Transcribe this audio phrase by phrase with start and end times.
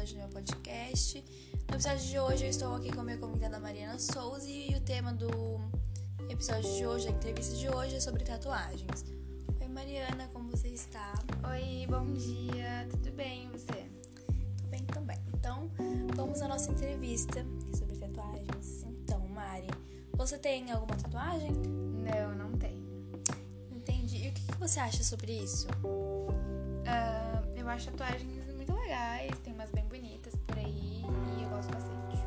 [0.00, 0.16] episódio
[2.06, 5.28] de hoje eu estou aqui com a minha convidada Mariana Souza e o tema do
[6.30, 9.04] episódio de hoje, a entrevista de hoje é sobre tatuagens.
[9.60, 11.12] Oi Mariana, como você está?
[11.50, 13.90] Oi, bom dia, tudo bem e você?
[14.56, 15.18] Tudo bem também.
[15.34, 15.70] Então,
[16.16, 17.44] vamos à nossa entrevista
[17.76, 18.84] sobre tatuagens.
[18.84, 19.68] Então, Mari,
[20.14, 21.52] você tem alguma tatuagem?
[21.52, 22.88] Não, não tenho.
[23.70, 24.24] Entendi.
[24.24, 25.66] E o que você acha sobre isso?
[26.86, 28.39] Ah, eu acho tatuagens
[28.74, 31.04] legais, tem umas bem bonitas por aí
[31.38, 32.24] e eu gosto bastante.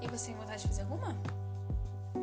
[0.00, 1.16] E você tem vontade de fazer alguma?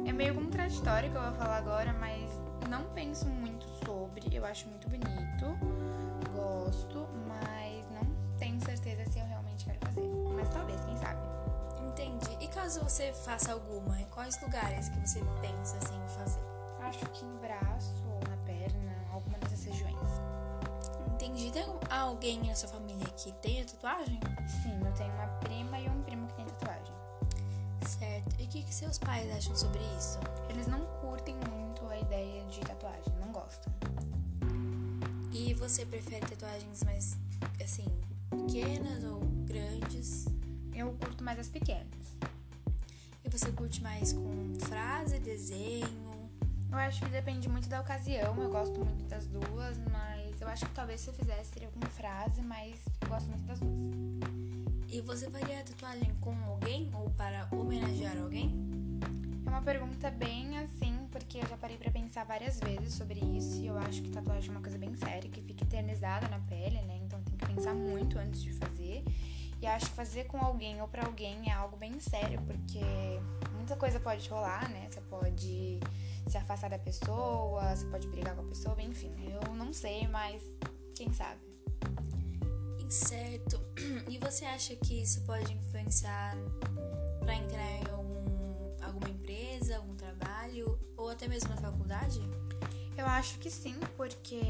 [0.06, 2.30] É meio contraditório o que eu vou falar agora, mas
[2.70, 4.24] não penso muito sobre.
[4.36, 5.58] Eu acho muito bonito,
[6.36, 8.06] gosto, mas não
[8.38, 10.08] tenho certeza se eu realmente quero fazer.
[10.36, 11.20] Mas talvez, quem sabe.
[11.88, 12.38] Entendi.
[12.44, 16.53] E caso você faça alguma, em quais lugares que você pensa assim em fazer?
[22.04, 24.20] Alguém na sua família que tenha tatuagem?
[24.62, 26.94] Sim, eu tenho uma prima e um primo que tem tatuagem.
[27.88, 28.36] Certo.
[28.40, 30.20] E o que, que seus pais acham sobre isso?
[30.50, 33.74] Eles não curtem muito a ideia de tatuagem, não gostam.
[35.32, 37.18] E você prefere tatuagens mais,
[37.62, 37.86] assim,
[38.30, 40.26] pequenas ou grandes?
[40.76, 42.18] Eu curto mais as pequenas.
[43.24, 46.30] E você curte mais com frase, desenho?
[46.70, 50.66] Eu acho que depende muito da ocasião, eu gosto muito das duas, mas eu acho
[50.66, 53.82] que talvez se eu fizesse seria com frase, mas eu gosto muito das duas.
[54.90, 58.54] E você faria a tatuagem com alguém ou para homenagear alguém?
[59.46, 63.56] É uma pergunta bem assim, porque eu já parei pra pensar várias vezes sobre isso
[63.62, 66.82] e eu acho que tatuagem é uma coisa bem séria, que fica eternizada na pele,
[66.82, 67.00] né?
[67.06, 69.04] Então tem que pensar muito antes de fazer.
[69.62, 72.82] E acho que fazer com alguém ou pra alguém é algo bem sério, porque
[73.56, 74.88] muita coisa pode rolar, né?
[74.90, 75.80] Você pode
[76.34, 79.14] se afastar da pessoa, você pode brigar com a pessoa, enfim.
[79.30, 80.42] Eu não sei, mas
[80.96, 81.40] quem sabe.
[82.90, 83.62] Certo.
[84.10, 86.36] E você acha que isso pode influenciar
[87.20, 92.20] para entrar em algum, alguma empresa, algum trabalho ou até mesmo na faculdade?
[92.98, 94.42] Eu acho que sim, porque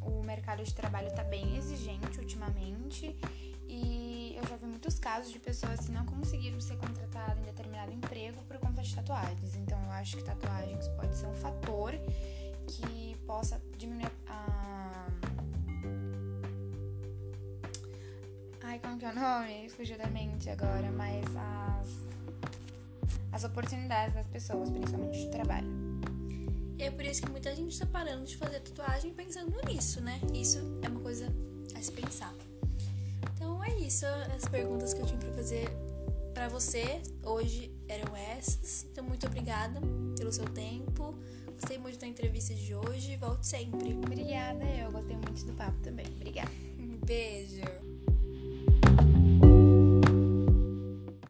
[0.00, 3.16] o mercado de trabalho está bem exigente ultimamente
[3.68, 4.23] e
[4.84, 8.94] muitos casos de pessoas que não conseguiram ser contratadas em determinado emprego por conta de
[8.94, 9.56] tatuagens.
[9.56, 11.92] Então eu acho que tatuagens pode ser um fator
[12.66, 15.06] que possa diminuir a.
[18.62, 19.70] Ai, como que é o nome?
[19.70, 22.04] Fugiu da mente agora, mas as.
[23.32, 25.68] As oportunidades das pessoas, principalmente de trabalho.
[26.78, 30.20] E é por isso que muita gente está parando de fazer tatuagem pensando nisso, né?
[30.34, 31.32] Isso é uma coisa
[31.74, 32.34] a se pensar.
[33.64, 34.04] Então é isso,
[34.36, 35.68] as perguntas que eu tinha para fazer
[36.34, 38.84] para você hoje eram essas.
[38.92, 39.80] Então muito obrigada
[40.18, 41.18] pelo seu tempo.
[41.58, 43.16] Gostei muito da entrevista de hoje.
[43.16, 43.94] Volte sempre.
[43.94, 46.04] Obrigada, eu gostei muito do papo também.
[46.14, 46.50] Obrigada.
[46.78, 47.62] Um beijo.